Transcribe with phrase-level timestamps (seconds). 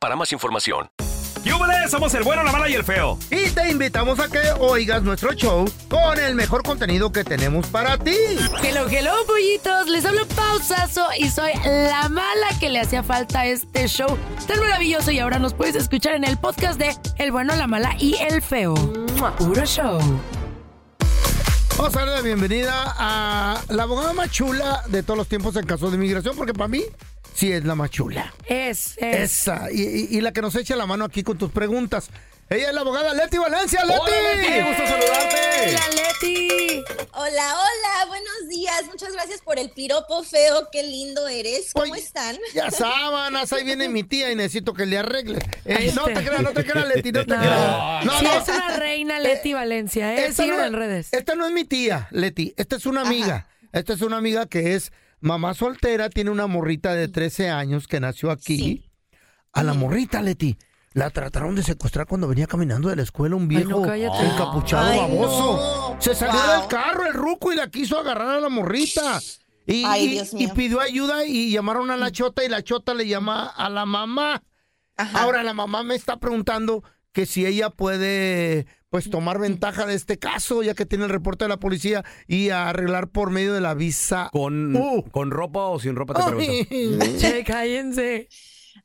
[0.00, 0.88] para más información.
[1.44, 1.90] ¡Yúbales!
[1.90, 3.18] Somos el bueno, la mala y el feo.
[3.30, 7.96] Y te invitamos a que oigas nuestro show con el mejor contenido que tenemos para
[7.98, 8.16] ti.
[8.64, 9.88] Hello, hello, pollitos.
[9.88, 14.58] Les hablo pausazo y soy la mala que le hacía falta a este show tan
[14.58, 15.12] maravilloso.
[15.12, 18.42] Y ahora nos puedes escuchar en el podcast de El bueno, la mala y el
[18.42, 18.74] feo.
[19.38, 20.00] Puro show.
[21.78, 25.66] Vamos a darle la bienvenida a la abogada más chula de todos los tiempos en
[25.66, 26.82] caso de inmigración, porque para mí
[27.36, 28.32] sí es la más chula.
[28.46, 29.32] Es, es.
[29.32, 29.70] Esa.
[29.70, 32.08] Y, y- y la que nos echa la mano aquí con tus preguntas.
[32.48, 33.84] Ella es la abogada Leti Valencia.
[33.84, 33.98] ¡Leti!
[34.00, 35.36] Hola, Leti, qué gusto saludarte.
[35.66, 36.84] Hola, Leti.
[37.12, 38.84] Hola, hola, buenos días.
[38.86, 40.68] Muchas gracias por el piropo feo.
[40.70, 41.72] Qué lindo eres.
[41.72, 42.36] ¿Cómo Oye, están?
[42.54, 45.40] Ya sábanas, ahí viene mi tía y necesito que le arregle.
[45.64, 47.40] Eh, no te creas, no te creas, Leti, no te No.
[47.40, 48.04] creas.
[48.04, 48.32] No, sí, no.
[48.40, 50.32] es una reina Leti Valencia, ¿eh?
[50.32, 51.08] Síguela no- en redes.
[51.12, 52.54] Esta no es mi tía, Leti.
[52.56, 53.48] Esta es una amiga.
[53.72, 58.00] Esta es una amiga que es mamá soltera, tiene una morrita de 13 años que
[58.00, 58.58] nació aquí.
[58.58, 58.90] Sí.
[59.52, 60.56] A la morrita, Leti.
[60.92, 64.24] La trataron de secuestrar cuando venía caminando de la escuela un viejo no, cállate.
[64.26, 65.92] encapuchado Ay, baboso.
[65.94, 66.00] no.
[66.00, 66.60] Se salió Wow.
[66.60, 69.20] del carro el ruco y la quiso agarrar a la morrita.
[69.66, 70.22] Y, Ay,
[70.54, 74.42] pidió ayuda y llamaron a la chota y la chota le llama a la mamá.
[74.96, 75.22] Ajá.
[75.22, 78.66] Ahora la mamá me está preguntando que si ella puede
[78.96, 82.48] pues tomar ventaja de este caso, ya que tiene el reporte de la policía y
[82.48, 84.30] arreglar por medio de la visa.
[84.32, 85.02] ¿Con, Uh.
[85.10, 86.14] ¿Con ropa o sin ropa?
[86.14, 87.06] Te pregunto.
[87.18, 88.26] Che, cállense.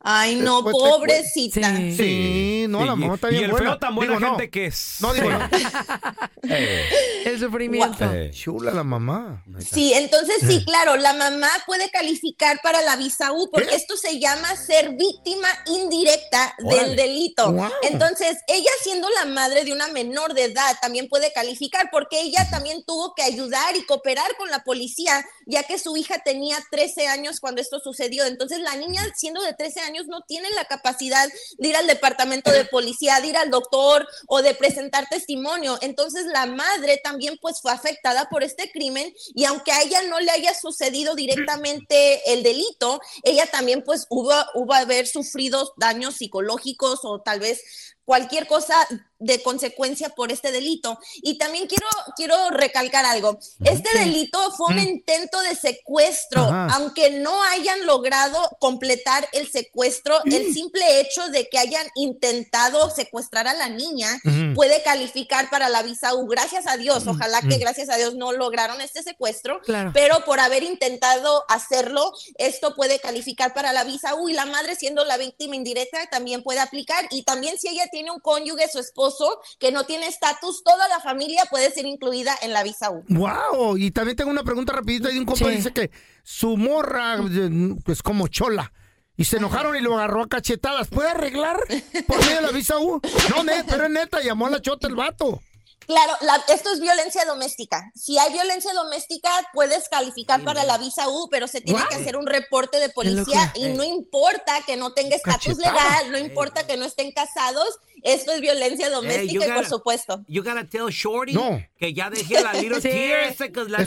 [0.04, 1.76] Ay, no, Después te cu- pobrecita.
[1.76, 1.96] Sí.
[1.96, 3.70] Sí, no, la Y- mamá está y bien el buena.
[3.70, 4.30] feo tan buena Digo, no.
[4.36, 4.96] gente que es.
[5.00, 5.38] No, digo, no.
[6.48, 8.04] Eh, El sufrimiento.
[8.12, 8.30] eh.
[8.32, 9.44] Chula la mamá.
[9.60, 13.76] Sí, entonces sí, claro, la mamá puede calificar para la visa U porque ¿Qué?
[13.76, 16.82] esto se llama ser víctima indirecta Órale.
[16.88, 17.54] del delito.
[17.82, 22.48] Entonces, ella siendo la madre de una menor de edad también puede calificar porque ella
[22.50, 27.06] también tuvo que ayudar y cooperar con la policía ya que su hija tenía 13
[27.06, 28.24] años cuando esto sucedió.
[28.26, 32.50] Entonces, la niña siendo de 13 años no tiene la capacidad de ir al departamento
[32.50, 35.78] de policía, de ir al doctor o de presentar testimonio.
[35.80, 40.20] Entonces, la madre también pues fue afectada por este crimen y aunque a ella no
[40.20, 47.00] le haya sucedido directamente el delito, ella también pues hubo, hubo haber sufrido daños psicológicos
[47.04, 47.62] o tal vez
[48.04, 48.74] cualquier cosa
[49.18, 50.98] de consecuencia por este delito.
[51.22, 51.86] Y también quiero,
[52.16, 53.38] quiero recalcar algo.
[53.64, 56.66] Este delito fue un intento de secuestro, Ajá.
[56.74, 63.46] aunque no hayan logrado completar el secuestro, el simple hecho de que hayan intentado secuestrar
[63.46, 64.20] a la niña
[64.56, 66.26] puede calificar para la visa U.
[66.26, 69.92] Gracias a Dios, ojalá que gracias a Dios no lograron este secuestro, Claro.
[69.94, 74.74] pero por haber intentado hacerlo, esto puede calificar para la visa U y la madre
[74.74, 78.80] siendo la víctima indirecta también puede aplicar y también si ella tiene un cónyuge, su
[78.80, 83.04] esposo, que no tiene estatus, toda la familia puede ser incluida en la visa U.
[83.08, 85.56] Wow, y también tengo una pregunta rapidita y un compa Sí.
[85.56, 85.90] dice que
[86.24, 87.50] su morra eh,
[87.84, 88.72] pues como chola
[89.16, 90.88] y se enojaron y lo agarró a cachetadas.
[90.88, 91.60] ¿Puede arreglar
[92.08, 93.00] por medio de la visa U?
[93.30, 95.40] No, net, pero es neta, llamó a la chota el vato.
[95.86, 97.90] Claro, la- esto es violencia doméstica.
[97.94, 102.16] Si hay violencia doméstica, puedes calificar para la visa U, pero se tiene que hacer
[102.16, 106.76] un reporte de policía y no importa que no tenga estatus legal, no importa que
[106.76, 107.68] no estén casados
[108.02, 110.24] Esto es violencia doméstica y por gotta- supuesto.
[110.28, 111.62] You gotta tell Shorty No.
[111.78, 112.88] que ya dejé la little Sí.
[112.90, 113.78] tear, because la,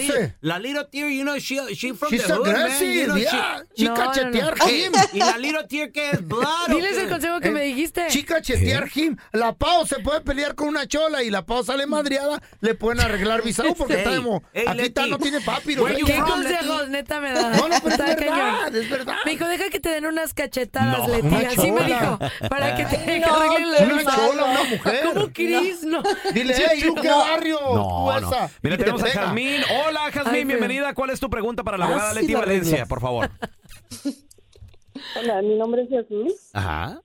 [0.41, 2.71] la little tear, you know, she, she from She's the hood, man.
[2.81, 3.61] You know, she- yeah.
[3.75, 4.11] She No, no, no.
[4.11, 4.93] cachetear him.
[5.13, 6.69] y la little tear que es blood.
[6.71, 8.07] ¿o Diles el consejo que me dijiste.
[8.09, 9.17] Chica chetear him.
[9.33, 12.41] La Pau se puede pelear con una chola y la Pau sale madreada.
[12.61, 14.41] Le pueden arreglar visado porque Ey, estamos.
[14.53, 15.75] ey, Aquí está, no tiene papi.
[15.75, 17.49] Where you ¿Qué from, consejos neta me da?
[17.49, 18.27] No, no, pero es Está verdad,
[18.61, 18.75] cañón.
[18.75, 19.15] es verdad.
[19.25, 21.07] Me dijo, deja que te den unas cachetadas, No.
[21.07, 21.45] Leti.
[21.45, 22.19] Así me dijo.
[22.49, 24.04] Para que te No, arreglen la.
[24.05, 25.03] Chola, una mujer.
[25.13, 25.83] ¿Cómo Cris?
[25.83, 26.01] No.
[26.33, 27.59] Dile, hey, ¿tú qué barrio?
[27.73, 28.31] No, no.
[28.61, 29.07] Mira, tenemos a.
[29.07, 29.61] Jazmín.
[29.85, 30.93] Hola, Jazmín, bienvenida.
[30.93, 33.29] ¿Cuál es tu pregunta para la abogada Ah, Leti Valencia, por favor?
[35.19, 36.31] Hola, mi nombre es Yasmín.
[36.53, 37.01] Ajá.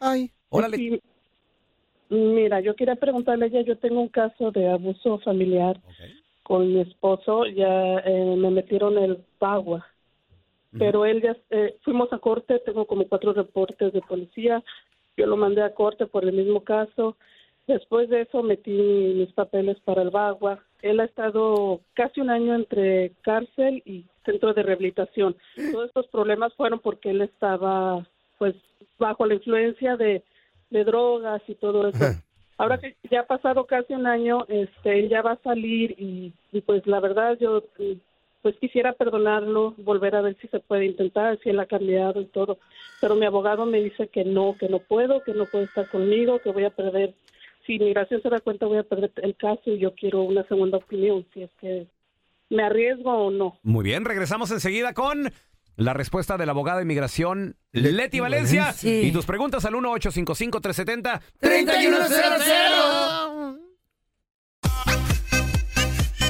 [0.00, 0.30] Ay.
[0.48, 1.00] Hola, Leti.
[2.10, 5.78] Mira, yo quería preguntarle a ella, yo tengo un caso de abuso familiar
[6.42, 9.86] con mi esposo, ya eh, me metieron el bagua,
[10.78, 14.64] pero él ya, eh, fuimos a corte, tengo como cuatro reportes de policía,
[15.18, 17.16] yo lo mandé a corte por el mismo caso,
[17.66, 22.54] después de eso metí mis papeles para el bagua, él ha estado casi un año
[22.54, 25.36] entre cárcel y centro de rehabilitación,
[25.72, 28.06] todos estos problemas fueron porque él estaba
[28.38, 28.54] pues
[28.98, 30.22] bajo la influencia de
[30.70, 32.04] de drogas y todo eso.
[32.58, 36.32] Ahora que ya ha pasado casi un año, este, él ya va a salir y,
[36.52, 37.62] y pues la verdad yo
[38.48, 42.24] pues quisiera perdonarlo, volver a ver si se puede intentar, si él ha cambiado y
[42.24, 42.58] todo.
[42.98, 46.38] Pero mi abogado me dice que no, que no puedo, que no puede estar conmigo,
[46.38, 47.12] que voy a perder.
[47.66, 50.78] Si inmigración se da cuenta, voy a perder el caso y yo quiero una segunda
[50.78, 51.88] opinión, si es que
[52.48, 53.58] me arriesgo o no.
[53.62, 55.30] Muy bien, regresamos enseguida con
[55.76, 59.02] la respuesta de la abogada de inmigración Leti Valencia Valencia.
[59.02, 61.20] y tus preguntas al 1-855-370.
[61.38, 63.67] 3100.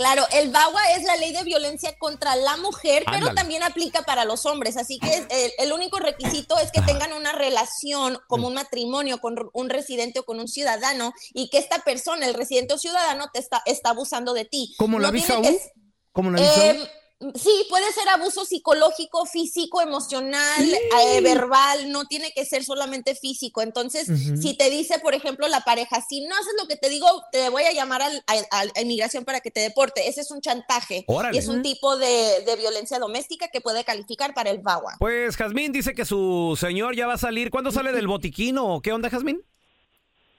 [0.00, 4.24] Claro, el VAWA es la ley de violencia contra la mujer, pero también aplica para
[4.24, 4.78] los hombres.
[4.78, 9.18] Así que es- el, el único requisito es que tengan una relación como un matrimonio
[9.20, 13.26] con un residente o con un ciudadano y que esta persona, el residente o ciudadano,
[13.30, 14.74] te está, está abusando de ti.
[14.78, 15.52] ¿Como la No visa tiene U?
[15.60, 15.72] que-
[16.12, 16.90] Como la visa Eh,
[17.34, 23.62] sí, puede ser abuso psicológico, físico, emocional, eh, verbal, no tiene que ser solamente físico.
[23.62, 24.08] Entonces,
[24.40, 27.48] si te dice, por ejemplo, la pareja, si no haces lo que te digo, te
[27.50, 30.08] voy a llamar al- a, a inmigración para que te deporte.
[30.08, 31.04] Ese es un chantaje.
[31.06, 31.36] Órale.
[31.36, 34.96] Y es un tipo de, de violencia doméstica que puede calificar para el VAWA.
[34.98, 37.50] Pues Jazmín dice que su señor ya va a salir.
[37.50, 39.42] ¿Cuándo sale del botiquín o qué onda, Jazmín?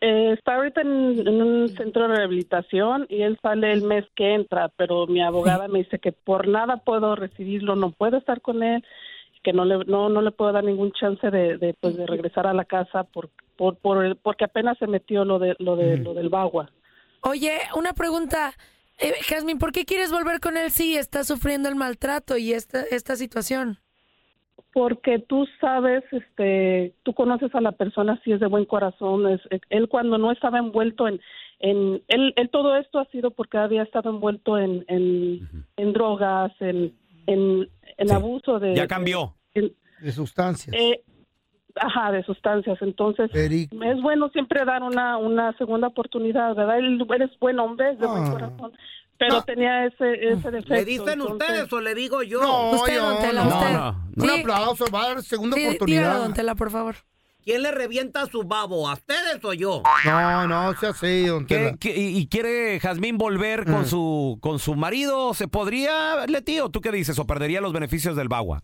[0.03, 4.33] Eh, está ahorita en, en un centro de rehabilitación y él sale el mes que
[4.33, 8.63] entra, pero mi abogada me dice que por nada puedo recibirlo, no puedo estar con
[8.63, 8.83] él,
[9.43, 12.47] que no le, no, no le puedo dar ningún chance de, de, pues, de regresar
[12.47, 15.97] a la casa por, por, por el- porque apenas se metió lo, de, lo, de,
[15.97, 16.71] lo del bagua.
[17.21, 18.53] Oye, una pregunta.
[18.97, 22.81] Eh, Jazmín, ¿por qué quieres volver con él si está sufriendo el maltrato y esta,
[22.83, 23.77] esta situación?
[24.73, 29.27] Porque tú sabes, este, tú conoces a la persona si es de buen corazón.
[29.27, 31.19] Es, él cuando no estaba envuelto en,
[31.59, 35.47] en él, él todo esto ha sido porque había estado envuelto en, en,
[35.77, 36.93] en drogas, en,
[37.27, 37.67] en,
[37.97, 38.13] en Sí.
[38.13, 38.75] abuso de.
[38.75, 39.35] Ya cambió.
[39.53, 40.75] en- de sustancias.
[40.75, 41.03] eh,
[41.75, 42.77] ajá, de sustancias.
[42.81, 43.71] Entonces, Eric.
[43.73, 46.79] es bueno siempre dar una, una segunda oportunidad, ¿verdad?
[46.79, 48.31] Él eres buen hombre, es de buen Ah.
[48.31, 48.71] corazón,
[49.21, 49.43] pero No.
[49.43, 51.11] tenía ese, ese defecto.
[51.11, 52.41] entonces- o le digo yo?
[52.41, 53.49] No, Usted, yo, don Tela, no.
[53.57, 53.73] usted.
[53.73, 54.23] No, no.
[54.23, 56.17] Un aplauso, va a dar segunda Sí, dígalo, oportunidad.
[56.19, 56.95] don Tela, por favor.
[57.43, 58.87] ¿Quién le revienta su babo?
[58.89, 59.83] ¿A ustedes o yo?
[60.05, 61.77] No, no, sea así, don ¿Qué- Tela.
[61.79, 63.85] qué- y, y quiere Jazmín volver con Mm.
[63.85, 65.33] su con su marido?
[65.35, 66.59] ¿Se podría, Leti?
[66.59, 67.17] ¿O tú qué dices?
[67.19, 68.63] ¿O perdería los beneficios del Bagua?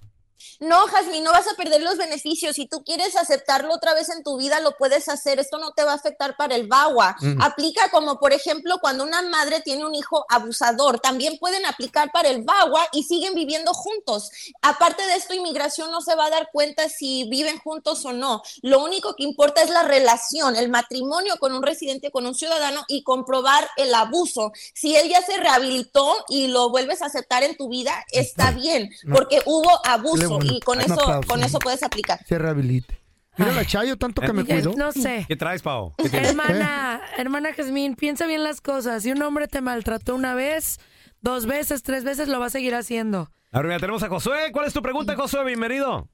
[0.60, 2.56] No, Jazmín, no vas a perder los beneficios.
[2.56, 5.40] Si tú quieres aceptarlo otra vez en tu vida, lo puedes hacer.
[5.40, 7.16] Esto no te va a afectar para el VAWA.
[7.42, 11.00] Aplica como, por ejemplo, cuando una madre tiene un hijo abusador.
[11.00, 14.32] También pueden aplicar para el VAWA y siguen viviendo juntos.
[14.62, 18.42] Aparte de esto, inmigración no se va a dar cuenta si viven juntos o no.
[18.62, 22.84] Lo único que importa es la relación, el matrimonio con un residente, con un ciudadano
[22.88, 24.52] y comprobar el abuso.
[24.74, 28.90] Si él ya se rehabilitó y lo vuelves a aceptar en tu vida, está bien,
[29.04, 29.16] No.
[29.16, 30.52] porque hubo abuso bueno.
[30.54, 31.28] y con Un eso, aplauso.
[31.28, 32.20] con eso puedes aplicar.
[32.26, 33.00] Se rehabilite.
[33.38, 34.74] Mira la Chayo, tanto que me Ya, cuidó.
[34.76, 35.26] No sé.
[35.28, 35.94] ¿Qué traes, Pau?
[35.98, 36.30] ¿Qué tienes?
[36.32, 39.04] Hermana, hermana Jazmín, piensa bien las cosas.
[39.04, 40.80] Si un hombre te maltrató una vez,
[41.22, 43.30] dos veces, tres veces, lo va a seguir haciendo.
[43.52, 44.52] Ahora ya tenemos a Josué.
[44.52, 45.44] ¿Cuál es tu pregunta, Josué?
[45.46, 46.10] Bienvenido.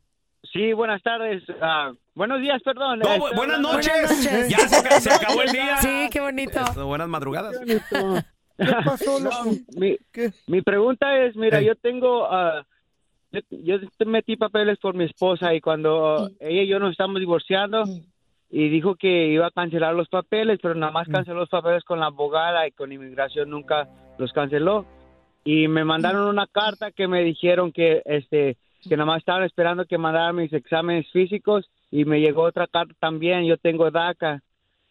[0.52, 1.42] Sí, buenas tardes.
[1.62, 3.00] ah, buenos días, perdón.
[3.00, 3.94] No, bu- buenas hablando- noches.
[3.94, 4.50] Buenas noches.
[4.50, 5.78] Ya se, ac- se acabó el día.
[5.78, 6.60] Sí, qué bonito.
[6.60, 7.56] Eso, buenas madrugadas.
[7.66, 7.80] ¿Qué
[8.86, 9.50] pasó, loco?
[9.78, 10.32] Mi, ¿Qué?
[10.48, 11.68] mi pregunta es, mira, Ey.
[11.68, 12.66] yo tengo ah,
[13.50, 17.84] yo, metí papeles por mi esposa y cuando ella y yo nos estamos divorciando
[18.50, 22.00] y dijo que iba a cancelar los papeles, pero nada más canceló los papeles con
[22.00, 23.88] la abogada y con inmigración nunca
[24.20, 24.86] los canceló.
[25.44, 29.86] Y me mandaron una carta que me dijeron que este que nada más estaban esperando
[29.86, 33.46] que mandara mis exámenes físicos y me llegó otra carta también.
[33.46, 34.42] Yo tengo DACA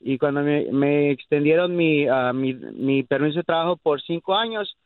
[0.01, 4.77] y cuando me, me extendieron mi, ah, mi, mi permiso de trabajo por cinco años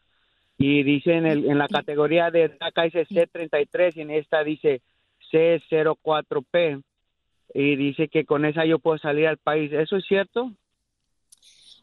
[0.58, 4.80] y dice en, el, en la categoría de DACA dice C33 y en esta dice
[5.32, 6.82] C04P
[7.54, 9.72] y dice que con esa yo puedo salir al país.
[9.72, 10.52] ¿Eso es cierto?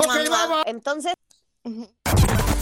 [0.65, 1.13] Entonces...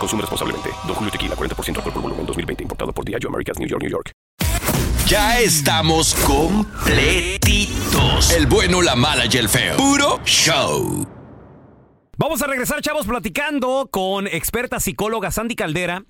[0.00, 0.70] Consume responsablemente.
[0.86, 2.62] Don Julio Tequila, 40% alcohol por volumen, 2020.
[2.64, 4.10] Importado por Diageo Americas, New York, New York.
[5.06, 8.32] Ya estamos completitos.
[8.32, 9.76] El bueno, la mala y el feo.
[9.76, 11.06] Puro show.
[12.16, 16.04] Vamos a regresar, chavos, platicando con experta psicóloga Sandy Caldera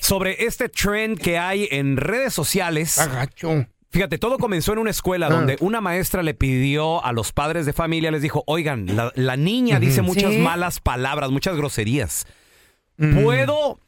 [0.00, 2.98] sobre este trend que hay en redes sociales.
[2.98, 3.66] Agacho.
[3.90, 5.30] Fíjate, todo comenzó en una escuela Ah.
[5.30, 9.36] donde una maestra le pidió a los padres de familia, les dijo, oigan, la, la
[9.36, 10.38] niña dice muchas Sí.
[10.38, 12.26] malas palabras, muchas groserías.
[13.00, 13.22] Mm.
[13.22, 13.80] ¿Puedo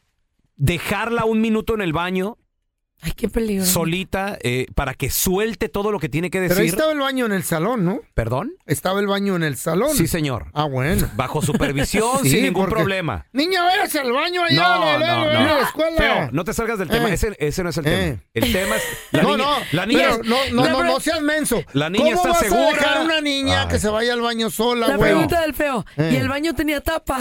[0.57, 2.38] dejarla un minuto en el baño?
[3.04, 3.64] Ay, qué peligro.
[3.66, 6.75] Solita, eh, para que suelte todo lo que tiene que Pero ahí decir.
[6.75, 8.00] estaba el baño en el salón, ¿no?
[8.14, 8.52] ¿Perdón?
[8.64, 9.97] Estaba el baño en el salón.
[9.97, 10.47] Sí, señor.
[10.54, 11.09] Ah, bueno.
[11.16, 13.26] Bajo supervisión, Sí, sin ningún porque- problema.
[13.32, 15.59] Niña, váyase al baño allá No, a la, no, a la no.
[15.62, 15.97] escuela.
[15.97, 17.11] Feo, no te salgas del tema.
[17.11, 17.14] Eh.
[17.14, 17.90] Ese, ese no es el Eh.
[17.90, 18.23] tema.
[18.35, 18.82] El tema es.
[19.12, 21.62] La no, niña, no, la niña pero no, no, no, no seas menso.
[21.73, 22.68] La niña ¿Cómo está vas segura?
[22.68, 23.68] a dejar una niña Ay.
[23.68, 25.11] que se vaya al baño sola, La güey?
[25.11, 25.85] pregunta del feo.
[25.97, 26.11] Eh.
[26.12, 27.18] ¿Y el baño tenía tapa?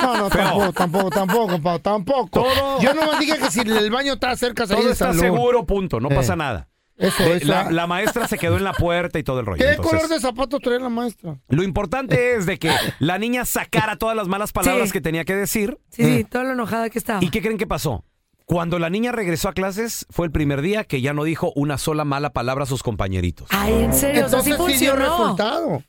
[0.00, 0.72] No, no, Feo.
[0.72, 2.28] tampoco, tampoco, tampoco, tampoco.
[2.42, 5.20] Todo- Yo no me dije que si el baño está cerca, se Todo está salud.
[5.20, 6.00] seguro, punto.
[6.00, 6.14] No Eh.
[6.14, 6.68] pasa nada.
[6.98, 9.58] Eso, De- la, la maestra se quedó en la puerta y todo el rollo.
[9.64, 11.36] ¿Qué Entonces, color de zapatos trae la maestra?
[11.48, 12.70] Lo importante es de que
[13.00, 14.92] la niña sacara todas las malas palabras Sí.
[14.92, 15.78] que tenía que decir.
[15.90, 17.24] Sí, sí, toda lo enojada que estaba.
[17.24, 18.04] ¿Y qué creen que pasó?
[18.44, 21.78] Cuando la niña regresó a clases, fue el primer día que ya no dijo una
[21.78, 23.48] sola mala palabra a sus compañeritos.
[23.50, 25.00] Ay, en serio, Entonces sí dio funcionó.
[25.18, 25.82] resultado.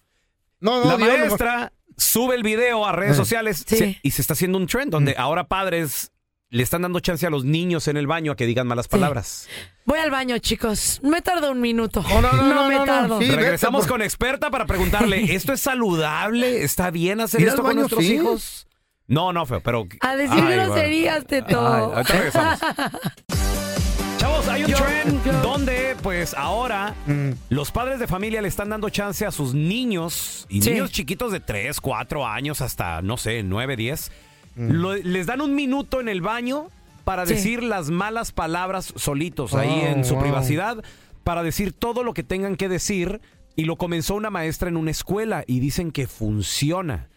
[0.62, 3.18] No, no, la maestra sube el video a redes Eh.
[3.18, 3.76] sociales Sí.
[3.78, 6.12] se- y se está haciendo un trend donde ahora padres
[6.54, 9.50] le están dando chance a los niños en el baño a que digan malas palabras.
[9.86, 11.00] Voy al baño, chicos.
[11.02, 12.04] Me tardo un minuto.
[12.08, 12.86] no, no, no, me no, no.
[12.86, 13.20] tardo.
[13.20, 16.64] Sí, Regresamos con experta para preguntarle, ¿esto es saludable?
[16.64, 18.14] ¿Está bien hacer ¿Ir al esto con baño, nuestros sí?
[18.14, 18.68] hijos?
[19.08, 19.88] No, no, feo, pero...
[20.02, 21.60] A decir groserías, Teto.
[21.60, 22.60] Ay, ahorita regresamos.
[24.18, 27.32] Chavos, hay un Yo- trend yo- donde, pues ahora, Mm.
[27.50, 30.70] los padres de familia le están dando chance a sus niños, y Sí.
[30.70, 34.33] niños chiquitos de 3, 4 años hasta, no sé, 9, 10, Mm.
[34.56, 36.68] Lo- les dan un minuto en el baño
[37.04, 37.34] para Sí.
[37.36, 40.24] decir las malas palabras solitos, ahí Oh, en su wow.
[40.24, 40.84] privacidad,
[41.24, 43.22] para decir todo lo que tengan que decir.
[43.56, 47.10] Y lo comenzó una maestra en una escuela y dicen que funciona.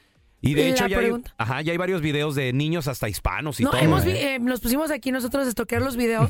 [0.42, 3.58] Y de La hecho ya hay, ajá, ya hay varios videos de niños hasta hispanos
[3.58, 3.80] y No, todo.
[3.80, 4.34] hemos ¿eh?
[4.34, 6.28] eh, nos pusimos aquí nosotros a estoquear los videos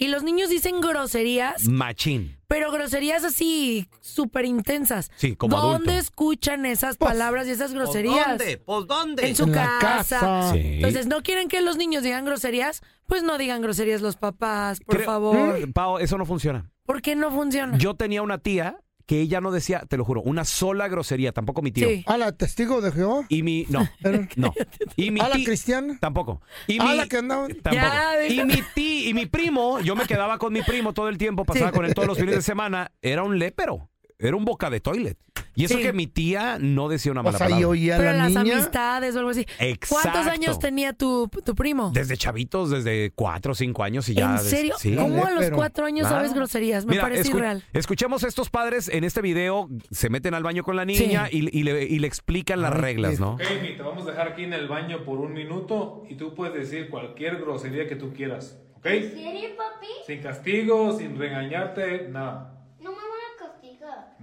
[0.00, 2.36] y los niños dicen groserías, Machín.
[2.48, 5.10] pero groserías así súper intensas.
[5.16, 5.92] Sí, como ¿Dónde adulto.
[5.92, 8.42] escuchan esas palabras y esas groserías?
[8.64, 9.28] ¿Pues dónde?
[9.28, 10.18] En su En la casa.
[10.20, 10.52] casa.
[10.52, 10.58] Sí.
[10.76, 12.80] Entonces, ¿no quieren que los niños digan groserías?
[13.06, 15.68] Pues no digan groserías los papás, por Creo- favor.
[15.68, 16.70] Mm, Pao, eso no funciona.
[16.86, 17.78] ¿Por qué no funciona?
[17.78, 18.78] Yo tenía una tía
[19.10, 21.88] que ella no decía, te lo juro, una sola grosería, tampoco mi tío.
[21.88, 22.04] Sí.
[22.06, 23.24] ¿A la testigo de Jehová?
[23.28, 23.88] Y mi, no,
[24.36, 24.54] no.
[24.94, 25.98] Y mi ¿A la ti- cristiana?
[26.00, 26.40] Tampoco.
[26.68, 27.48] Y ¿A mi, la que andaba?
[27.48, 27.74] Tampoco.
[27.74, 31.18] Ya, y mi ti y mi primo, yo me quedaba con mi primo todo el
[31.18, 31.74] tiempo, pasaba Sí.
[31.76, 35.18] con él todos los fines de semana, era un lépero, era un boca de toilet.
[35.54, 35.82] Y eso Sí.
[35.82, 37.68] que mi tía no decía una mala O sea, y palabra.
[37.68, 38.54] oía a Pero la las niña.
[38.54, 39.46] amistades o algo así.
[39.58, 39.86] Exacto.
[40.02, 41.90] ¿Cuántos años tenía tu, tu primo?
[41.92, 44.26] Desde chavitos, desde cuatro o cinco años y ya.
[44.30, 44.74] ¿En des- serio?
[44.78, 44.94] sí.
[44.94, 46.16] ¿Cómo a los Pero- cuatro años Claro.
[46.24, 46.84] sabes groserías?
[46.86, 47.64] Me Mira, parece escu- irreal.
[47.72, 51.38] Escuchemos a estos padres en este video, se meten al baño con la niña y,
[51.58, 53.32] y le, y le explican las Ay, reglas, qué- ¿no?
[53.34, 56.34] Ok, Mi, te vamos a dejar aquí en el baño por un minuto y tú
[56.34, 58.86] puedes decir cualquier grosería que tú quieras, ¿ok?
[58.86, 59.86] ¿En serio, papi?
[60.06, 62.56] Sin castigo, sin regañarte, nada.
[62.80, 64.16] No me van a castigar.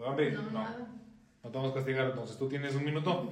[0.00, 0.66] No, Bambi, no.
[1.42, 3.30] No te vamos a castigar, entonces tú tienes un minuto,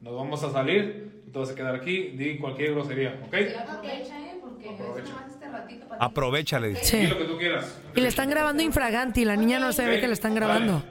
[0.00, 3.34] nos vamos a salir, tú te vas a quedar aquí, di cualquier grosería, ¿ok?
[3.34, 4.38] Aprovecha, ¿eh?
[4.40, 5.24] Porque Aprovecha.
[5.28, 6.68] este ratito Aprovechale.
[6.70, 7.06] Di Sí.
[7.06, 7.80] lo que tú quieras.
[7.94, 9.24] Y le están grabando infraganti.
[9.24, 10.82] La niña no sabe que le están grabando.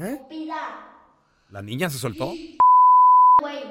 [0.00, 0.20] ¿Eh?
[1.50, 2.26] ¿La niña se soltó?
[3.40, 3.62] güey.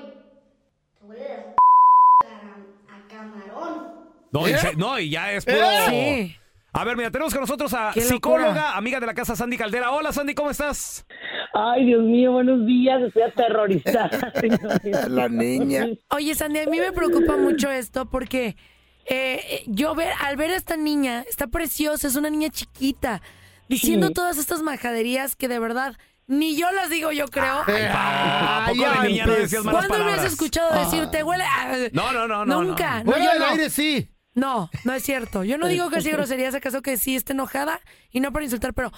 [0.99, 3.91] Te huele a a camarón.
[4.31, 4.57] No, ¿Eh?
[4.57, 5.57] serio, no, y ya es puro...
[5.89, 6.35] Sí.
[6.77, 9.91] A ver, mira, tenemos con nosotros a psicóloga, amiga de la casa Sandy Caldera.
[9.91, 11.05] Hola Sandy, ¿cómo estás?
[11.53, 13.01] Ay, Dios mío, buenos días.
[13.01, 14.33] Estoy aterrorizada.
[15.07, 15.87] La niña.
[16.09, 18.57] Oye, Sandy, a mí me preocupa mucho esto porque
[19.05, 23.21] eh, yo ver, al ver a esta niña, está preciosa, es una niña chiquita,
[23.69, 24.13] diciendo Sí.
[24.13, 25.95] todas estas majaderías que de verdad
[26.27, 27.63] ni yo las digo, yo creo.
[27.67, 29.41] ¿A poco ya de niña no empezó.
[29.43, 30.33] decías malas ¿Cuándo me has palabras?
[30.33, 31.45] escuchado decir te huele?
[31.45, 31.87] a-"?
[31.93, 32.63] No, no, no, no.
[32.63, 33.01] Nunca.
[33.03, 33.13] no.
[33.13, 33.45] Del no.
[33.45, 34.09] aire, sí.
[34.35, 35.43] No, no es cierto.
[35.45, 37.79] Yo no digo que sí groserías, acaso que sí esté enojada
[38.11, 38.91] y no para insultar, pero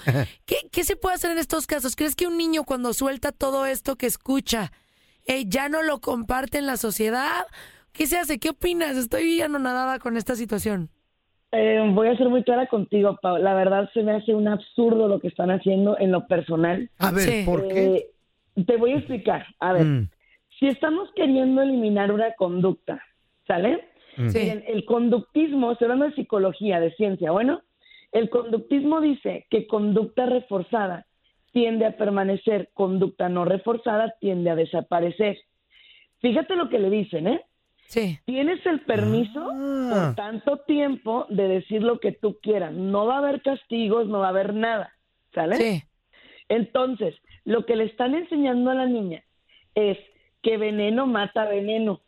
[0.45, 1.95] ¿qué, qué se puede hacer en estos casos?
[1.95, 4.71] ¿Crees que un niño cuando suelta todo esto que escucha
[5.28, 7.45] eh, ya no lo comparte en la sociedad?
[7.93, 8.39] ¿Qué se hace?
[8.39, 8.97] ¿Qué opinas?
[8.97, 10.89] Estoy anonadada con esta situación.
[11.52, 13.38] Eh, voy a ser muy clara contigo, Pau.
[13.38, 16.89] La verdad se me hace un absurdo lo que están haciendo en lo personal.
[16.97, 17.43] A ver, Sí.
[17.45, 17.95] ¿por qué?
[18.58, 19.45] Eh, te voy a explicar.
[19.60, 20.10] A ver, Mm.
[20.60, 23.02] si estamos queriendo eliminar una conducta,
[23.47, 23.88] ¿sale?
[24.17, 24.30] Mm.
[24.30, 24.39] Sí.
[24.39, 27.62] Miren, el conductismo, estoy hablando de psicología, de ciencia, bueno,
[28.12, 31.06] el conductismo dice que conducta reforzada
[31.51, 35.38] tiende a permanecer, conducta no reforzada tiende a desaparecer.
[36.19, 37.41] Fíjate lo que le dicen, ¿eh?
[37.88, 38.19] Sí.
[38.25, 39.89] Tienes el permiso Ah.
[40.08, 42.73] por tanto tiempo de decir lo que tú quieras.
[42.73, 44.91] No va a haber castigos, no va a haber nada,
[45.34, 45.56] ¿sale?
[45.56, 45.84] Sí.
[46.49, 49.23] Entonces, lo que le están enseñando a la niña
[49.75, 49.97] es
[50.41, 52.01] que veneno mata veneno.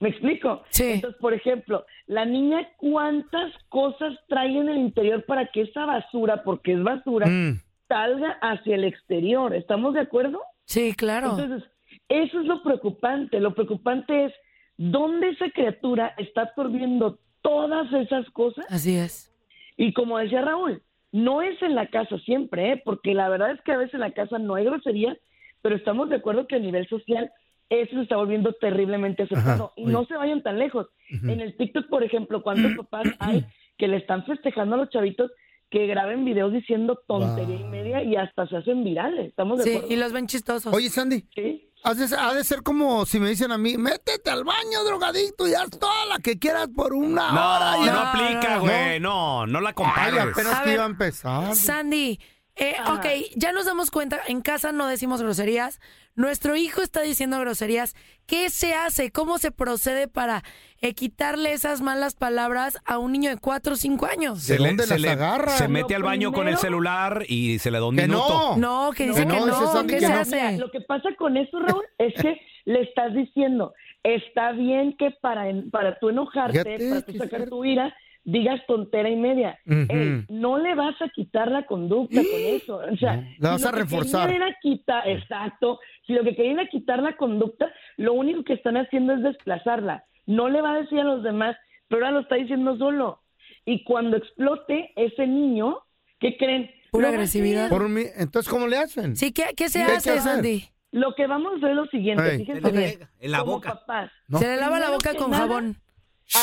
[0.00, 0.62] ¿Me explico?
[0.70, 0.92] Sí.
[0.94, 6.42] Entonces, por ejemplo, la niña cuántas cosas trae en el interior para que esa basura,
[6.44, 7.60] porque es basura, Mm.
[7.88, 9.54] salga hacia el exterior.
[9.54, 10.40] ¿Estamos de acuerdo?
[10.64, 11.30] Sí, claro.
[11.38, 11.68] Entonces,
[12.08, 13.40] eso es lo preocupante.
[13.40, 14.32] Lo preocupante es
[14.76, 18.66] dónde esa criatura está absorbiendo todas esas cosas.
[18.68, 19.32] Así es.
[19.78, 20.82] Y como decía Raúl,
[21.12, 22.82] no es en la casa siempre, ¿eh?
[22.84, 25.16] porque la verdad es que a veces en la casa no hay grosería,
[25.62, 27.30] pero estamos de acuerdo que a nivel social
[27.70, 29.64] eso se está volviendo terriblemente aceptado.
[29.66, 30.86] Ajá, y no se vayan tan lejos.
[31.10, 33.44] En el TikTok, por ejemplo, ¿cuántos papás hay
[33.78, 35.30] que le están festejando a los chavitos
[35.70, 39.28] que graben videos diciendo tontería y media y hasta se hacen virales?
[39.28, 39.94] ¿Estamos de Sí, acuerdo?
[39.94, 40.72] y los ven chistosos.
[40.72, 41.68] Oye, Sandy, Sí.
[41.84, 45.70] ha de ser como si me dicen a mí, métete al baño, drogadicto, y haz
[45.70, 47.70] toda la que quieras por una hora.
[47.72, 48.10] No, y no ya".
[48.12, 49.00] aplica, güey.
[49.00, 50.20] No, no la Ay, compares.
[50.20, 51.54] apenas A que ver, iba a empezar.
[51.54, 52.18] Sandy,
[52.58, 53.04] Eh, ok,
[53.36, 55.78] ya nos damos cuenta, en casa no decimos groserías,
[56.14, 57.94] nuestro hijo está diciendo groserías.
[58.26, 59.12] ¿Qué se hace?
[59.12, 60.42] ¿Cómo se procede para
[60.80, 64.42] eh, quitarle esas malas palabras a un niño de 4 o 5 años?
[64.42, 65.08] Se le- se le-
[65.50, 68.56] Se mete al baño con el celular y se le da un minuto.
[68.56, 70.36] No, que dice que no, ¿qué se hace?
[70.36, 75.10] Mira, lo que pasa con eso, Raúl, es que le estás diciendo, está bien que
[75.20, 77.94] para, en- para tú enojarte, Fíjate, para tú sacar tu ira,
[78.26, 79.58] digas tontera y media.
[79.64, 82.76] Ey, no le vas a quitar la conducta con eso.
[82.92, 84.30] O sea, la vas si a lo que reforzar.
[84.30, 85.80] era quitar, exacto.
[86.06, 90.04] Si lo que querían era quitar la conducta, lo único que están haciendo es desplazarla.
[90.26, 91.56] No le va a decir a los demás,
[91.88, 93.22] pero ahora lo está diciendo solo.
[93.64, 95.78] Y cuando explote ese niño,
[96.20, 96.70] ¿qué creen?
[96.90, 97.68] Pura agresividad.
[97.68, 99.16] Por mí, entonces, ¿cómo le hacen?
[99.16, 100.20] Sí, ¿qué, qué se ¿Qué hay que hace?
[100.20, 100.64] Sandy?
[100.92, 103.42] Lo que vamos a hacer es lo siguiente, fíjense Se le bien, pega en la
[103.42, 103.74] boca.
[103.74, 104.38] papás, No.
[104.38, 105.76] Se le lava la boca con nada, jabón.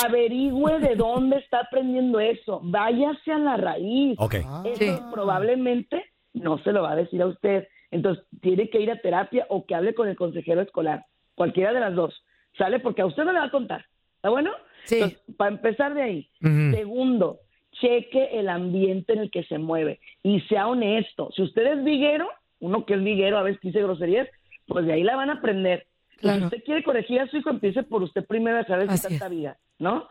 [0.03, 4.15] Averigüe de dónde está aprendiendo eso, váyase a la raíz.
[4.19, 4.35] Ok.
[4.35, 4.91] Eso Sí.
[5.11, 9.45] probablemente no se lo va a decir a usted, entonces tiene que ir a terapia
[9.49, 12.23] o que hable con el consejero escolar, cualquiera de las dos,
[12.57, 12.79] ¿sale?
[12.79, 14.51] Porque a usted no le va a contar, ¿está bueno?
[14.85, 14.95] Sí.
[14.95, 16.29] Entonces, para empezar de ahí,
[16.71, 17.39] segundo,
[17.73, 21.29] cheque el ambiente en el que se mueve y sea honesto.
[21.35, 24.27] Si usted es viguero, uno que es viguero a veces dice groserías,
[24.67, 25.85] pues de ahí la van a aprender.
[26.23, 26.39] Claro.
[26.39, 29.09] Si usted quiere corregir a su hijo, empiece por usted primero a saber si Así
[29.09, 30.07] tanta vida, ¿no?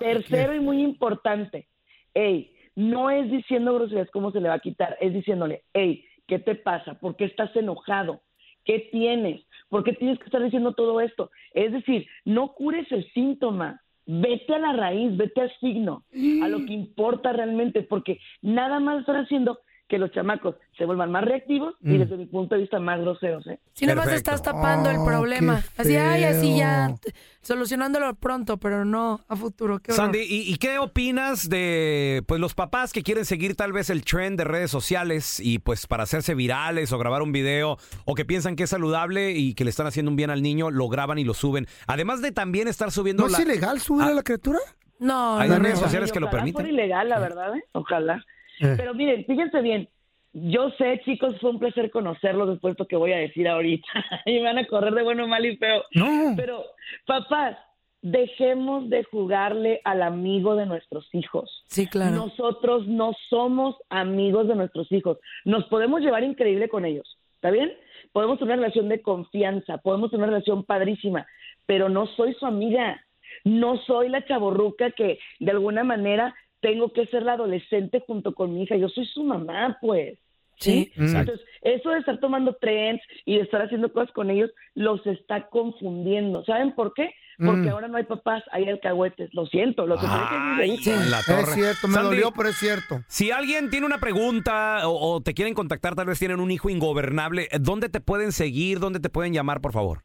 [0.00, 1.68] Tercero y muy importante,
[2.14, 6.40] hey, no es diciendo groserías cómo se le va a quitar, es diciéndole, hey, ¿qué
[6.40, 6.94] te pasa?
[6.94, 8.22] ¿Por qué estás enojado?
[8.64, 9.46] ¿Qué tienes?
[9.68, 11.30] ¿Por qué tienes que estar diciendo todo esto?
[11.52, 16.04] Es decir, no cures el síntoma, vete a la raíz, vete al signo,
[16.42, 19.60] a lo que importa realmente, porque nada más están haciendo
[19.92, 21.98] que los chamacos se vuelvan más reactivos y Mm.
[21.98, 23.60] desde mi punto de vista más groseros, ¿eh?
[23.74, 24.30] Si nomás Perfecto.
[24.30, 25.62] estás tapando el Oh, problema.
[25.76, 26.94] Así, ay, así ya,
[27.42, 29.80] solucionándolo pronto, pero no a futuro.
[29.80, 29.92] Qué.
[29.92, 34.02] Sandy, ¿y, y qué opinas de pues los papás que quieren seguir tal vez el
[34.02, 37.76] trend de redes sociales y pues para hacerse virales o grabar un video
[38.06, 40.70] o que piensan que es saludable y que le están haciendo un bien al niño,
[40.70, 41.66] lo graban y lo suben?
[41.86, 44.58] Además de también estar subiendo ¿No es ilegal subir a la criatura?
[44.98, 45.84] No, Hay no, redes no.
[45.84, 46.54] sociales que lo permiten.
[46.54, 47.64] fuera ilegal, la verdad, ¿eh?
[47.72, 48.24] Ojalá.
[48.62, 48.74] Eh.
[48.76, 49.88] Pero miren, fíjense bien.
[50.32, 53.86] Yo sé, chicos, fue un placer conocerlos después de esto que voy a decir ahorita.
[54.26, 55.82] y me van a correr de bueno, mal y feo.
[55.94, 56.34] No.
[56.36, 56.64] Pero,
[57.06, 57.58] papás,
[58.00, 61.64] dejemos de jugarle al amigo de nuestros hijos.
[61.66, 62.16] Sí, claro.
[62.16, 65.18] Nosotros no somos amigos de nuestros hijos.
[65.44, 67.18] Nos podemos llevar increíble con ellos.
[67.34, 67.72] ¿Está bien?
[68.12, 71.26] Podemos tener una relación de confianza, podemos tener una relación padrísima,
[71.66, 73.04] pero no soy su amiga.
[73.44, 78.54] No soy la chaborruca que de alguna manera tengo que ser la adolescente junto con
[78.54, 78.76] mi hija.
[78.76, 80.18] Yo soy su mamá, pues.
[80.58, 80.92] Sí.
[80.96, 85.48] Entonces, eso de estar tomando trends y de estar haciendo cosas con ellos los está
[85.48, 86.44] confundiendo.
[86.44, 87.10] ¿Saben por qué?
[87.38, 87.68] Porque Mm.
[87.70, 89.34] ahora no hay papás, hay alcahuetes.
[89.34, 91.52] Lo siento, lo que Ay, es que en la Es torre.
[91.54, 93.00] cierto, me Sandy, dolió, pero es cierto.
[93.08, 96.70] Si alguien tiene una pregunta o, o te quieren contactar, tal vez tienen un hijo
[96.70, 98.78] ingobernable, ¿dónde te pueden seguir?
[98.78, 100.02] ¿Dónde te pueden llamar, por favor?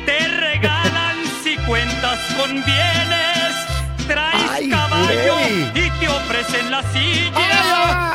[0.07, 4.07] Te regalan si cuentas con bienes.
[4.07, 5.37] Traes Ay, caballo
[5.75, 8.13] y te ofrecen la silla.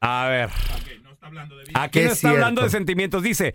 [0.00, 0.50] A ver.
[1.74, 2.78] Aquí no Es está hablando de cierto.
[2.78, 3.22] sentimientos.
[3.22, 3.54] Dice,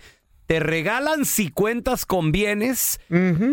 [0.51, 2.99] te regalan si cuentas con bienes,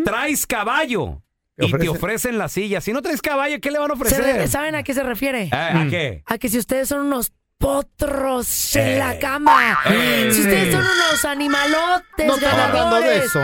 [0.04, 1.22] traes caballo
[1.56, 2.80] Te y te ofrecen- la silla.
[2.80, 4.48] Si no traes caballo, ¿qué le van a ¿Se- ofrecer?
[4.48, 5.42] ¿Saben a qué se refiere?
[5.44, 6.22] Eh, ¿A qué?
[6.26, 8.98] A que si ustedes son unos potros en Eh.
[8.98, 10.28] la cama, Eh.
[10.32, 13.40] si ustedes son unos animalotes No estaba hablando de ganadores, eso.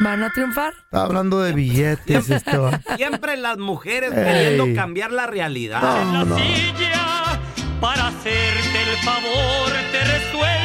[0.00, 0.74] ¿van a triunfar?
[0.84, 2.70] Está hablando de billetes esto.
[2.98, 5.80] Siempre las mujeres queriendo cambiar la realidad.
[6.04, 6.36] No, no.
[6.36, 7.40] silla
[7.80, 10.59] para hacerte el favor te resuelven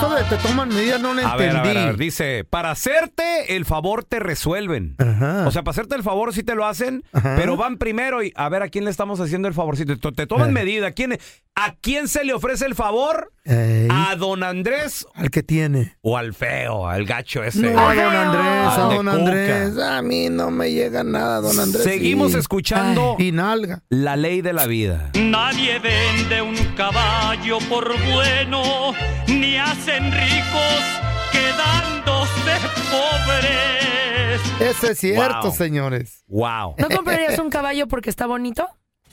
[0.00, 1.68] Eso de te toman medidas no lo A ver, entendí.
[1.68, 4.94] a ver, a ver, dice, para hacerte el favor te resuelven.
[4.98, 5.44] Ajá.
[5.46, 7.34] O sea, para hacerte el favor sí te lo hacen, Ajá.
[7.36, 9.96] pero van primero y a ver a quién le estamos haciendo el favorcito.
[9.98, 10.52] Te, te toman Eh.
[10.52, 10.86] medida.
[10.88, 11.18] ¿A quién,
[11.54, 13.32] ¿A quién se le ofrece el favor?
[13.44, 15.96] Ey, ¿A don Andrés al que tiene.
[16.02, 17.60] o al feo, al gacho ese?
[17.70, 19.12] No, a don Andrés, Al a de don Cuca.
[19.12, 19.78] Andrés.
[19.78, 21.82] A mí no me llega nada, don Andrés.
[21.84, 23.82] Seguimos escuchando Y nalga.
[23.90, 25.10] la ley de la vida.
[25.14, 28.92] Nadie vende un caballo por bueno,
[29.26, 29.56] ni
[29.90, 30.84] hacen ricos
[31.32, 32.52] quedándose
[32.90, 34.40] pobres.
[34.60, 35.52] Eso es cierto, Wow.
[35.52, 36.24] señores.
[36.28, 36.74] Wow.
[36.78, 38.68] ¿No comprarías un caballo porque está bonito?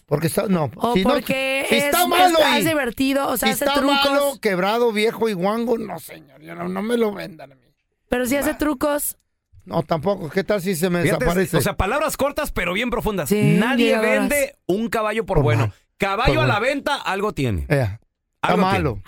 [0.05, 3.27] Porque está, no, ¿O si no- porque si es, está malo y- es divertido?
[3.27, 3.97] O sea, si hace está trucos.
[4.05, 7.61] malo, quebrado, viejo y guango, no, señor, no, no me lo vendan a mí.
[8.07, 9.17] Pero si hace trucos.
[9.65, 10.29] No, tampoco.
[10.29, 11.57] ¿Qué tal si se me Fíjate, desaparece?
[11.57, 13.27] O sea, palabras cortas pero bien profundas.
[13.27, 15.61] Sí, Nadie vende un caballo por Por bueno.
[15.67, 15.73] mal.
[15.97, 17.65] Caballo Por a la venta, algo tiene.
[17.67, 17.99] Eh, está
[18.43, 19.01] Algo malo.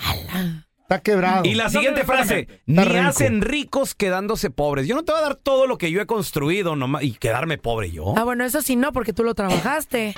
[0.89, 1.45] Está quebrado.
[1.45, 4.87] Y la siguiente frase, ni hacen ricos quedándose pobres.
[4.87, 7.59] Yo no te voy a dar todo lo que yo he construido nomás y quedarme
[7.59, 8.15] pobre yo.
[8.17, 10.15] Ah, bueno, eso sí no, porque tú lo trabajaste.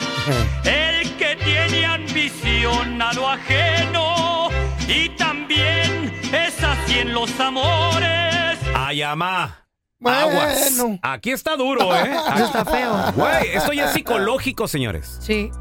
[0.63, 4.47] El que tiene ambición a lo ajeno
[4.87, 8.57] y también es así en los amores.
[8.73, 9.67] Ay, amá.
[9.99, 10.19] Bueno.
[10.19, 10.81] Aguas.
[11.01, 12.13] Aquí está duro, ¿eh?
[12.35, 13.11] Eso está feo.
[13.13, 15.17] Güey, esto ya es psicológico, señores.
[15.19, 15.51] Sí.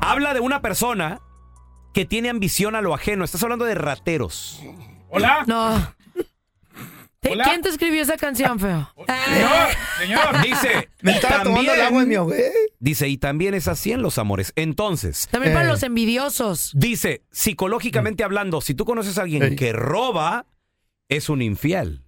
[0.00, 1.20] Habla de una persona
[1.94, 3.24] que tiene ambición a lo ajeno.
[3.24, 4.60] Estás hablando de rateros.
[5.08, 5.44] Hola.
[5.46, 5.94] No.
[7.20, 7.44] ¿Te- Hola.
[7.44, 8.92] ¿Quién te escribió esa canción, feo?
[9.06, 9.50] Señor,
[9.98, 10.42] señor.
[10.42, 12.52] Dice, Me estaba tomando el agua y me ahogué.
[12.80, 14.52] Dice, y también es así en los amores.
[14.56, 15.68] Entonces, También para Eh.
[15.70, 16.72] los envidiosos.
[16.74, 19.56] dice, psicológicamente hablando, si tú conoces a alguien Ey.
[19.56, 20.44] que roba,
[21.08, 22.03] es un infiel.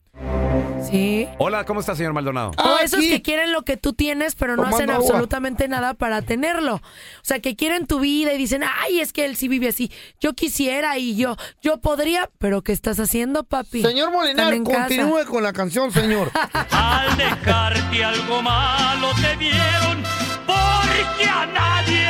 [0.82, 1.28] Sí.
[1.38, 2.52] Hola, ¿cómo está, señor Maldonado?
[2.62, 5.04] O esos que quieren lo que tú tienes, pero no Tomando hacen agua.
[5.06, 6.76] absolutamente nada para tenerlo.
[6.76, 6.80] O
[7.22, 9.90] sea, que quieren tu vida y dicen, ay, es que él sí vive así.
[10.20, 13.82] Yo quisiera y yo, yo podría, pero ¿qué estás haciendo, papi?
[13.82, 14.86] Señor Molinar, Están en casa.
[14.88, 16.30] continúe con la canción, señor.
[16.70, 20.02] Al dejarte algo malo te dieron,
[20.46, 22.06] porque a nadie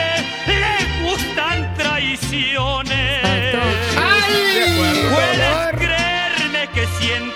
[0.46, 3.56] le gustan traiciones.
[5.14, 7.35] Puedes creerme que siento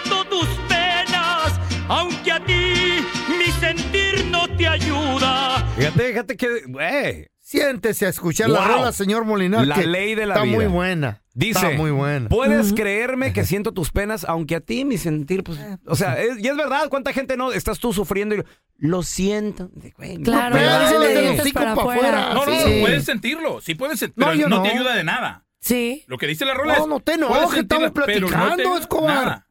[6.11, 7.27] fíjate que, güey.
[7.39, 9.67] Siéntese a escuchar la rola, señor Molinar.
[9.67, 10.57] La que ley de la está vida.
[10.57, 11.23] muy buena.
[11.35, 12.29] Dice, Está muy buena.
[12.29, 16.39] puedes creerme que siento tus penas, aunque a ti mi sentir, pues, o sea, es,
[16.39, 18.45] y es verdad, ¿cuánta gente no estás tú sufriendo y lo,
[18.79, 19.71] lo siento?
[19.75, 21.33] No Claro, vale.
[21.33, 22.35] dicen para pa' afuera.
[22.35, 22.75] No, no, Sí.
[22.75, 23.61] no, puedes sentirlo.
[23.61, 24.63] Sí puedes sentirlo, No, no, no.
[24.63, 25.45] te ayuda de nada.
[25.61, 26.05] Sí.
[26.07, 26.89] Lo que dice la rola No, es...
[26.89, 29.45] no te enojes, estamos no te platicando, ayuda Escobar.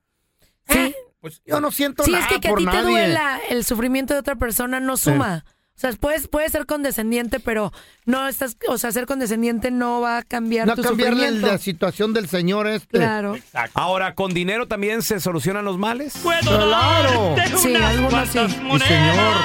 [0.70, 0.96] Sí.
[1.22, 2.90] Pues, Yo no siento Sí, nada es que, que a por ti te nadie.
[2.92, 5.44] duela el sufrimiento de otra persona no suma.
[5.80, 7.72] O sea, puedes, puedes ser condescendiente, pero
[8.06, 11.48] no estás, o sea, ser condescendiente no va a cambiar No tu cambiarle sufrimiento.
[11.54, 12.98] la situación del señor este.
[12.98, 13.38] Claro.
[13.76, 16.18] Ahora, ¿con dinero también se solucionan los males?
[16.22, 17.34] Puedo Claro.
[17.38, 18.02] darte Sí, unas sí.
[18.10, 19.36] cuantas Sí, monedas, señor.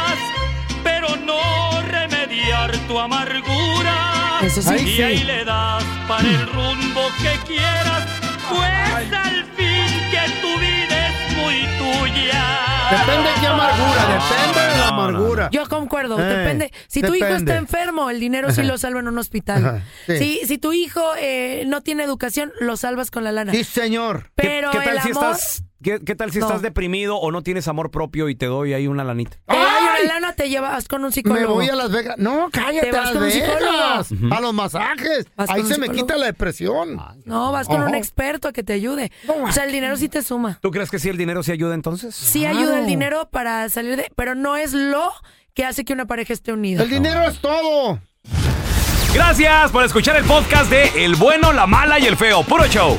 [0.83, 4.41] pero no remediar tu amargura.
[4.43, 4.69] Eso sí.
[4.73, 5.03] Ay, y sí.
[5.03, 8.09] ahí le das para el rumbo que quieras,
[8.51, 9.44] pues al
[11.37, 12.61] muy tuya.
[12.91, 15.03] Depende de qué amargura, depende de la no, no.
[15.17, 15.49] amargura.
[15.51, 16.71] Yo concuerdo, Eh, depende.
[16.87, 17.53] Si tu hijo depende.
[17.53, 19.65] está enfermo, el dinero sí lo salva en un hospital.
[19.67, 20.19] Ajá, sí.
[20.19, 23.53] Si, si tu hijo eh, no tiene educación, lo salvas con la lana.
[23.53, 24.25] Sí, señor.
[24.37, 26.47] ¿Qué- Pero ¿Qué, tal el si amor, estás, qué, qué tal si No.
[26.47, 29.37] estás deprimido o no tienes amor propio y te doy ahí una lanita?
[29.47, 29.59] ¡Ay!
[30.05, 31.41] una lana, te llevas con un psicólogo.
[31.41, 32.17] Me voy a Las Vegas.
[32.19, 34.07] No, cállate, Te a vas Las con un Vegas.
[34.09, 34.35] psicólogo.
[34.35, 35.27] A los masajes.
[35.37, 36.07] Vas Ahí con un se me psicólogo.
[36.07, 37.01] quita la depresión.
[37.25, 37.95] No, vas con un Ojo.
[37.95, 39.13] experto a que te ayude.
[39.29, 40.59] O sea, el dinero sí te suma.
[40.61, 42.15] ¿Tú crees que sí el dinero sí ayuda entonces?
[42.15, 42.59] Sí Claro.
[42.59, 44.11] ayuda el dinero para salir de...
[44.17, 45.13] Pero no es lo
[45.55, 46.83] que hace que una pareja esté unida.
[46.83, 48.01] El dinero es todo.
[49.15, 52.43] Gracias por escuchar el podcast de El bueno, la mala y el feo.
[52.43, 52.99] Puro show.